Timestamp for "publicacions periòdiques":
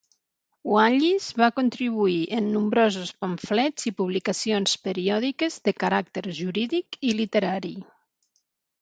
4.01-5.63